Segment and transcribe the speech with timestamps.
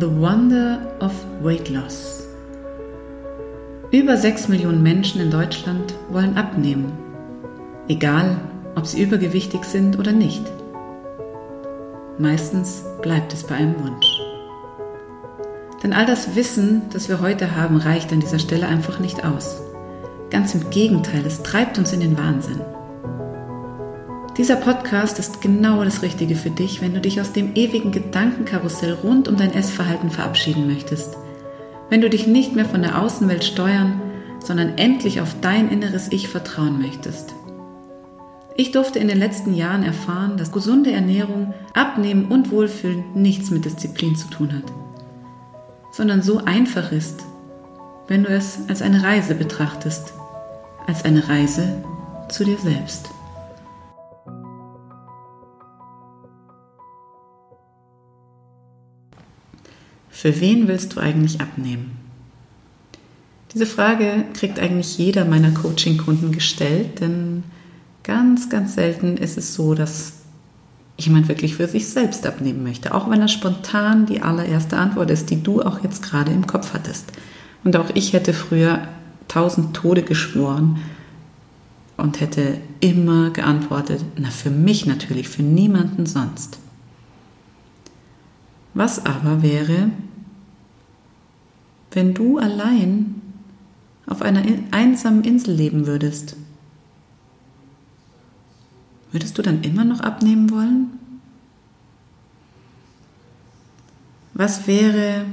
[0.00, 2.26] The Wonder of Weight Loss.
[3.90, 6.94] Über 6 Millionen Menschen in Deutschland wollen abnehmen,
[7.88, 8.38] egal
[8.74, 10.50] ob sie übergewichtig sind oder nicht.
[12.16, 14.06] Meistens bleibt es bei einem Wunsch.
[15.82, 19.60] Denn all das Wissen, das wir heute haben, reicht an dieser Stelle einfach nicht aus.
[20.30, 22.62] Ganz im Gegenteil, es treibt uns in den Wahnsinn.
[24.38, 28.94] Dieser Podcast ist genau das Richtige für dich, wenn du dich aus dem ewigen Gedankenkarussell
[28.94, 31.18] rund um dein Essverhalten verabschieden möchtest.
[31.90, 34.00] Wenn du dich nicht mehr von der Außenwelt steuern,
[34.38, 37.34] sondern endlich auf dein inneres Ich vertrauen möchtest.
[38.56, 43.66] Ich durfte in den letzten Jahren erfahren, dass gesunde Ernährung, Abnehmen und Wohlfühlen nichts mit
[43.66, 44.72] Disziplin zu tun hat,
[45.90, 47.22] sondern so einfach ist,
[48.08, 50.14] wenn du es als eine Reise betrachtest,
[50.86, 51.84] als eine Reise
[52.30, 53.10] zu dir selbst.
[60.12, 61.96] Für wen willst du eigentlich abnehmen?
[63.52, 67.42] Diese Frage kriegt eigentlich jeder meiner Coaching-Kunden gestellt, denn
[68.04, 70.12] ganz, ganz selten ist es so, dass
[70.98, 75.30] jemand wirklich für sich selbst abnehmen möchte, auch wenn das spontan die allererste Antwort ist,
[75.30, 77.12] die du auch jetzt gerade im Kopf hattest.
[77.64, 78.86] Und auch ich hätte früher
[79.28, 80.78] tausend Tode geschworen
[81.96, 86.58] und hätte immer geantwortet, na für mich natürlich, für niemanden sonst.
[88.74, 89.90] Was aber wäre,
[91.90, 93.20] wenn du allein
[94.06, 96.36] auf einer einsamen Insel leben würdest?
[99.10, 100.98] Würdest du dann immer noch abnehmen wollen?
[104.32, 105.26] Was wäre,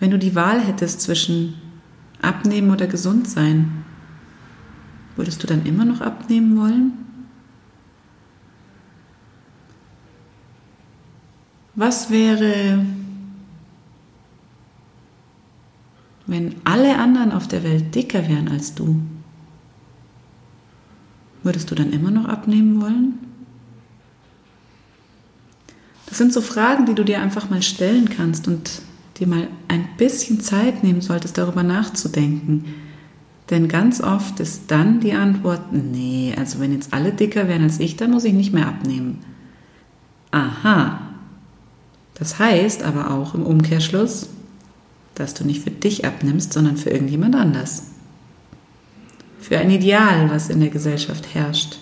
[0.00, 1.54] wenn du die Wahl hättest zwischen
[2.20, 3.84] abnehmen oder gesund sein?
[5.14, 7.03] Würdest du dann immer noch abnehmen wollen?
[11.76, 12.84] Was wäre,
[16.26, 19.00] wenn alle anderen auf der Welt dicker wären als du?
[21.42, 23.18] Würdest du dann immer noch abnehmen wollen?
[26.06, 28.82] Das sind so Fragen, die du dir einfach mal stellen kannst und
[29.18, 32.64] dir mal ein bisschen Zeit nehmen solltest, darüber nachzudenken.
[33.50, 37.80] Denn ganz oft ist dann die Antwort, nee, also wenn jetzt alle dicker wären als
[37.80, 39.18] ich, dann muss ich nicht mehr abnehmen.
[40.30, 41.03] Aha.
[42.14, 44.28] Das heißt aber auch im Umkehrschluss,
[45.14, 47.84] dass du nicht für dich abnimmst, sondern für irgendjemand anders.
[49.40, 51.78] Für ein Ideal, was in der Gesellschaft herrscht.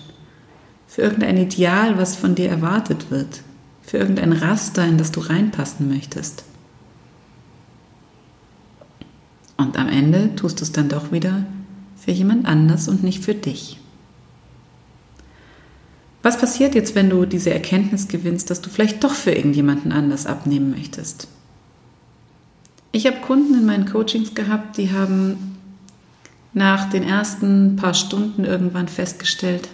[0.87, 3.41] Für irgendein Ideal, was von dir erwartet wird.
[3.81, 6.43] Für irgendein Raster, in das du reinpassen möchtest.
[9.57, 11.45] Und am Ende tust du es dann doch wieder
[11.95, 13.79] für jemand anders und nicht für dich.
[16.23, 20.25] Was passiert jetzt, wenn du diese Erkenntnis gewinnst, dass du vielleicht doch für irgendjemanden anders
[20.25, 21.27] abnehmen möchtest?
[22.93, 25.57] Ich habe Kunden in meinen Coachings gehabt, die haben
[26.53, 29.67] nach den ersten paar Stunden irgendwann festgestellt,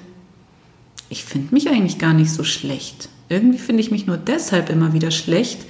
[1.09, 3.09] ich finde mich eigentlich gar nicht so schlecht.
[3.29, 5.65] Irgendwie finde ich mich nur deshalb immer wieder schlecht,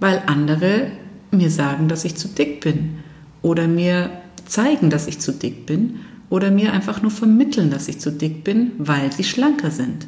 [0.00, 0.90] weil andere
[1.30, 2.98] mir sagen, dass ich zu dick bin
[3.42, 4.10] oder mir
[4.44, 8.44] zeigen, dass ich zu dick bin oder mir einfach nur vermitteln, dass ich zu dick
[8.44, 10.06] bin, weil sie schlanker sind.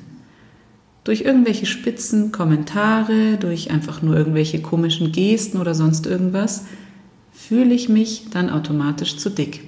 [1.04, 6.64] Durch irgendwelche spitzen Kommentare, durch einfach nur irgendwelche komischen Gesten oder sonst irgendwas,
[7.32, 9.60] fühle ich mich dann automatisch zu dick.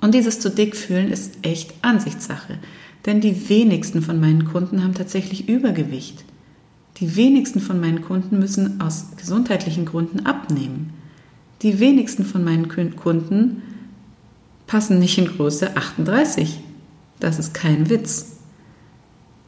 [0.00, 2.58] Und dieses zu dick fühlen ist echt Ansichtssache,
[3.04, 6.24] denn die wenigsten von meinen Kunden haben tatsächlich Übergewicht.
[6.98, 10.94] Die wenigsten von meinen Kunden müssen aus gesundheitlichen Gründen abnehmen.
[11.62, 13.62] Die wenigsten von meinen Kunden
[14.66, 16.60] passen nicht in Größe 38.
[17.20, 18.36] Das ist kein Witz.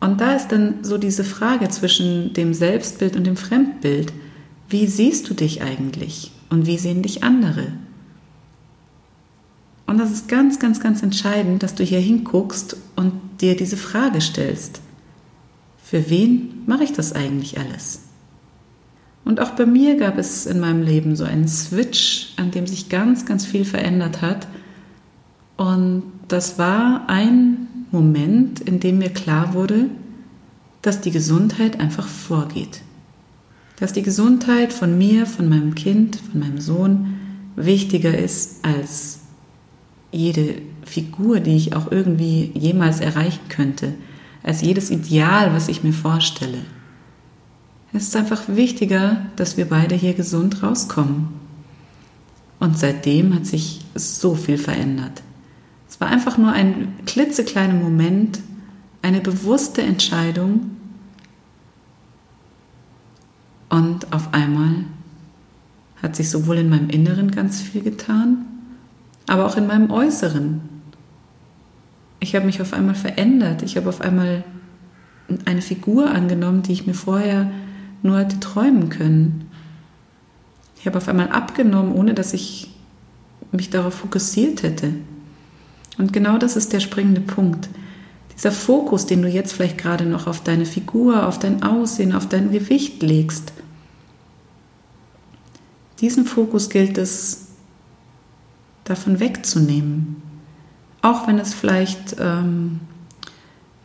[0.00, 4.12] Und da ist dann so diese Frage zwischen dem Selbstbild und dem Fremdbild.
[4.68, 7.72] Wie siehst du dich eigentlich und wie sehen dich andere?
[9.86, 14.20] Und das ist ganz, ganz, ganz entscheidend, dass du hier hinguckst und dir diese Frage
[14.20, 14.82] stellst.
[15.82, 18.02] Für wen mache ich das eigentlich alles?
[19.24, 22.90] Und auch bei mir gab es in meinem Leben so einen Switch, an dem sich
[22.90, 24.46] ganz, ganz viel verändert hat.
[25.58, 29.90] Und das war ein Moment, in dem mir klar wurde,
[30.82, 32.80] dass die Gesundheit einfach vorgeht.
[33.80, 37.16] Dass die Gesundheit von mir, von meinem Kind, von meinem Sohn
[37.56, 39.20] wichtiger ist als
[40.12, 43.94] jede Figur, die ich auch irgendwie jemals erreichen könnte,
[44.44, 46.62] als jedes Ideal, was ich mir vorstelle.
[47.92, 51.30] Es ist einfach wichtiger, dass wir beide hier gesund rauskommen.
[52.60, 55.22] Und seitdem hat sich so viel verändert.
[55.98, 58.38] Es war einfach nur ein klitzekleiner Moment,
[59.02, 60.76] eine bewusste Entscheidung
[63.68, 64.84] und auf einmal
[66.00, 68.46] hat sich sowohl in meinem Inneren ganz viel getan,
[69.26, 70.60] aber auch in meinem Äußeren.
[72.20, 73.62] Ich habe mich auf einmal verändert.
[73.62, 74.44] Ich habe auf einmal
[75.46, 77.50] eine Figur angenommen, die ich mir vorher
[78.04, 79.50] nur hätte träumen können.
[80.78, 82.70] Ich habe auf einmal abgenommen, ohne dass ich
[83.50, 84.92] mich darauf fokussiert hätte.
[85.98, 87.68] Und genau das ist der springende Punkt.
[88.34, 92.28] Dieser Fokus, den du jetzt vielleicht gerade noch auf deine Figur, auf dein Aussehen, auf
[92.28, 93.52] dein Gewicht legst,
[96.00, 97.48] diesen Fokus gilt es
[98.84, 100.22] davon wegzunehmen.
[101.02, 102.80] Auch wenn es vielleicht ähm,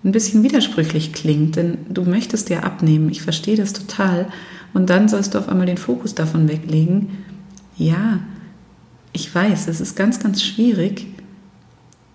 [0.04, 4.28] ein bisschen widersprüchlich klingt, denn du möchtest ja abnehmen, ich verstehe das total,
[4.74, 7.10] und dann sollst du auf einmal den Fokus davon weglegen.
[7.78, 8.20] Ja,
[9.12, 11.08] ich weiß, es ist ganz, ganz schwierig,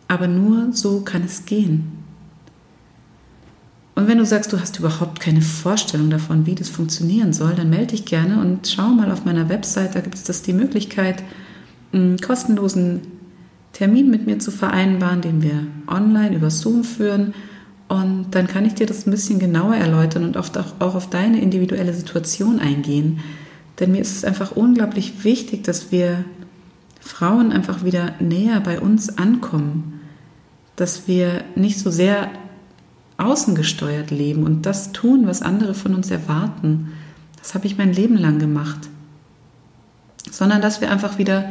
[0.08, 1.92] aber nur so kann es gehen.
[3.94, 7.68] Und wenn du sagst, du hast überhaupt keine Vorstellung davon, wie das funktionieren soll, dann
[7.68, 11.22] melde dich gerne und schau mal auf meiner Website, da gibt es das die Möglichkeit,
[11.92, 13.00] einen kostenlosen
[13.72, 17.34] Termin mit mir zu vereinbaren, den wir online über Zoom führen.
[17.88, 21.10] Und dann kann ich dir das ein bisschen genauer erläutern und oft auch, auch auf
[21.10, 23.18] deine individuelle Situation eingehen.
[23.80, 26.24] Denn mir ist es einfach unglaublich wichtig, dass wir
[27.00, 29.97] Frauen einfach wieder näher bei uns ankommen.
[30.78, 32.30] Dass wir nicht so sehr
[33.18, 36.92] außengesteuert leben und das tun, was andere von uns erwarten.
[37.36, 38.88] Das habe ich mein Leben lang gemacht.
[40.30, 41.50] Sondern dass wir einfach wieder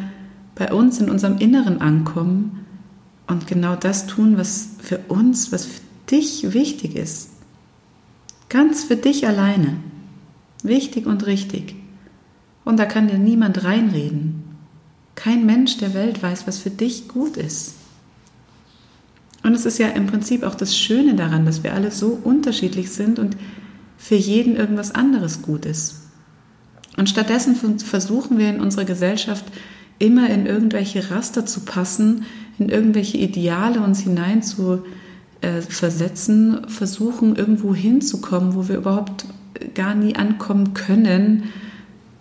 [0.56, 2.66] bei uns in unserem Inneren ankommen
[3.28, 7.30] und genau das tun, was für uns, was für dich wichtig ist.
[8.50, 9.76] Ganz für dich alleine.
[10.64, 11.76] Wichtig und richtig.
[12.64, 14.44] Und da kann dir niemand reinreden.
[15.16, 17.74] Kein Mensch der Welt weiß, was für dich gut ist.
[19.48, 22.92] Und es ist ja im Prinzip auch das Schöne daran, dass wir alle so unterschiedlich
[22.92, 23.38] sind und
[23.98, 26.02] für jeden irgendwas anderes gut ist.
[26.98, 29.46] Und stattdessen versuchen wir in unserer Gesellschaft
[30.00, 32.26] immer in irgendwelche Raster zu passen,
[32.60, 34.84] in irgendwelche Ideale uns hinein zu
[35.40, 39.28] äh, versetzen, versuchen irgendwo hinzukommen, wo wir überhaupt
[39.76, 41.44] gar nie ankommen können,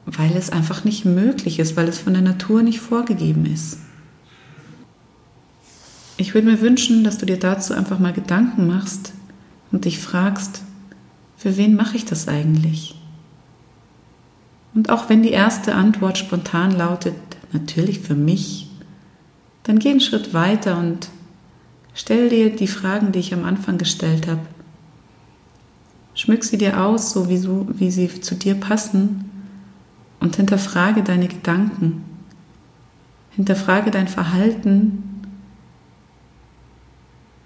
[0.04, 3.78] weil es einfach nicht möglich ist, weil es von der Natur nicht vorgegeben ist.
[6.16, 9.12] Ich würde mir wünschen, dass du dir dazu einfach mal Gedanken machst
[9.72, 10.62] und dich fragst,
[11.36, 12.94] für wen mache ich das eigentlich?
[14.74, 17.14] Und auch wenn die erste Antwort spontan lautet,
[17.52, 18.68] natürlich für mich,
[19.62, 21.08] dann geh einen Schritt weiter und
[21.98, 24.42] Stell dir die Fragen, die ich am Anfang gestellt habe.
[26.14, 29.30] Schmück sie dir aus, so wie, so wie sie zu dir passen
[30.20, 32.04] und hinterfrage deine Gedanken.
[33.30, 35.15] Hinterfrage dein Verhalten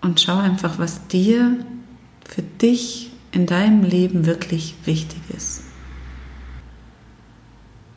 [0.01, 1.57] und schau einfach, was dir
[2.29, 5.63] für dich in deinem Leben wirklich wichtig ist.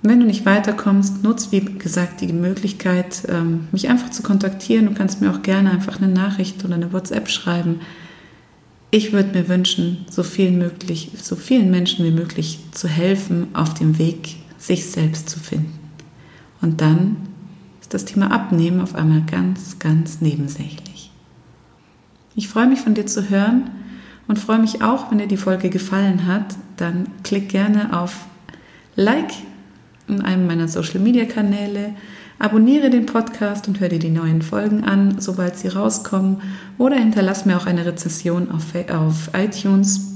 [0.05, 4.87] Wenn du nicht weiterkommst, nutz wie gesagt die Möglichkeit, ähm, mich einfach zu kontaktieren.
[4.87, 7.79] Du kannst mir auch gerne einfach eine Nachricht oder eine WhatsApp schreiben.
[8.91, 13.73] Ich würde mir wünschen, so vielen, möglich, so vielen Menschen wie möglich zu helfen, auf
[13.75, 15.79] dem Weg, sich selbst zu finden.
[16.61, 17.15] Und dann
[17.81, 20.92] ist das Thema Abnehmen auf einmal ganz, ganz nebensächlich.
[22.35, 23.69] Ich freue mich von dir zu hören
[24.27, 26.55] und freue mich auch, wenn dir die Folge gefallen hat.
[26.77, 28.25] Dann klick gerne auf
[28.95, 29.31] Like
[30.07, 31.93] in einem meiner Social-Media-Kanäle.
[32.39, 36.41] Abonniere den Podcast und hör dir die neuen Folgen an, sobald sie rauskommen.
[36.79, 40.13] Oder hinterlass mir auch eine Rezession auf, auf iTunes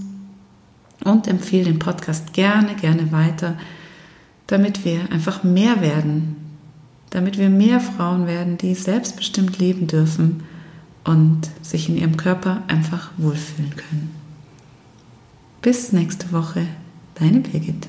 [1.03, 3.57] und empfehle den Podcast gerne, gerne weiter,
[4.47, 6.35] damit wir einfach mehr werden.
[7.11, 10.43] Damit wir mehr Frauen werden, die selbstbestimmt leben dürfen
[11.07, 14.15] und sich in ihrem Körper einfach wohlfühlen können.
[15.61, 16.67] Bis nächste Woche,
[17.15, 17.87] deine Birgit.